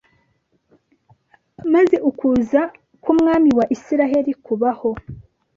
Maze 1.73 1.95
ukuza 2.09 2.61
k'Umwami 3.01 3.49
wa 3.57 3.65
Isiraeli 3.75 4.31
kubaho 4.45 4.89